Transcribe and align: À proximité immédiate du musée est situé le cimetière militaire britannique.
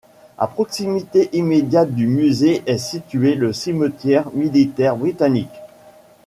À 0.39 0.47
proximité 0.47 1.29
immédiate 1.33 1.91
du 1.93 2.07
musée 2.07 2.63
est 2.65 2.79
situé 2.79 3.35
le 3.35 3.53
cimetière 3.53 4.31
militaire 4.31 4.95
britannique. 4.95 5.53